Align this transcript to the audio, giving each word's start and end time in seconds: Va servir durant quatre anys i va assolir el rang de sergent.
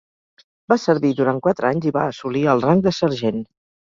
Va 0.71 0.77
servir 0.83 1.09
durant 1.19 1.41
quatre 1.47 1.69
anys 1.69 1.85
i 1.89 1.93
va 1.97 2.07
assolir 2.15 2.43
el 2.55 2.65
rang 2.69 2.81
de 2.87 2.97
sergent. 3.03 3.41